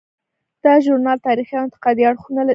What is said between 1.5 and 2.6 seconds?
او انتقادي اړخونه څیړي.